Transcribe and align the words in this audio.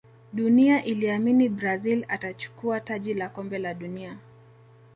dunia 0.33 0.83
iliamini 0.83 1.49
brazil 1.49 2.05
atachukua 2.07 2.79
taji 2.79 3.13
la 3.13 3.29
kombe 3.29 3.57
la 3.57 3.73
dunia 3.73 4.17